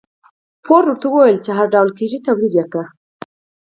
فورډ 0.65 0.85
ورته 0.89 1.05
وويل 1.09 1.37
چې 1.45 1.51
هر 1.57 1.67
ډول 1.73 1.89
کېږي 1.99 2.19
توليد 2.25 2.53
يې 2.59 2.65
کړئ. 2.71 2.87